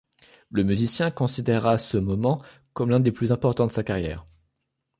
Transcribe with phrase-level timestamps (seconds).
[0.49, 2.41] Le musicien considéra ce moment
[2.73, 4.25] comme l'un des plus importants de sa carrière.